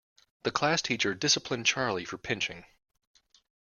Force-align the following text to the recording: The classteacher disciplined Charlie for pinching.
The 0.41 0.51
classteacher 0.51 1.13
disciplined 1.13 1.67
Charlie 1.67 2.05
for 2.05 2.17
pinching. 2.17 2.65